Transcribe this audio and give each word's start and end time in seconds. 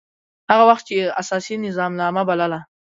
هغه 0.51 0.63
وخت 0.71 0.87
يي 0.97 1.01
اساسي 1.21 1.55
نظامنامه 1.67 2.21
بلله. 2.29 2.59